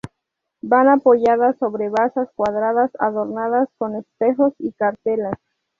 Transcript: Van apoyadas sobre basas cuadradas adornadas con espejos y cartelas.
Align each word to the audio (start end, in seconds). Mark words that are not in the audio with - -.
Van 0.63 0.87
apoyadas 0.87 1.59
sobre 1.59 1.89
basas 1.89 2.27
cuadradas 2.35 2.89
adornadas 2.97 3.69
con 3.77 3.95
espejos 3.97 4.51
y 4.57 4.71
cartelas. 4.71 5.35